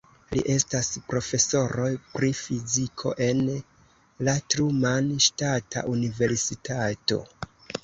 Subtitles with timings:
[0.35, 3.45] Li estas profesoro pri fiziko en
[4.29, 7.25] la Truman Ŝtata Universitato.